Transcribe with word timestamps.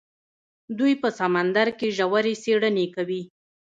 دوی 0.79 0.93
په 1.01 1.09
سمندر 1.19 1.67
کې 1.77 1.87
ژورې 1.97 2.33
څیړنې 2.43 2.85
کوي. 2.95 3.21